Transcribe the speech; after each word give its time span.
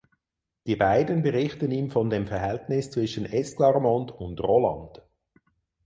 Die 0.65 0.75
beiden 0.77 1.21
berichten 1.21 1.69
ihm 1.69 1.91
von 1.91 2.09
dem 2.09 2.25
Verhältnis 2.25 2.89
zwischen 2.89 3.23
Esclarmonde 3.23 4.15
und 4.15 4.41
Roland. 4.41 5.03